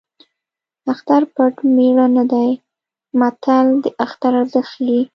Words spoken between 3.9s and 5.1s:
اختر ارزښت ښيي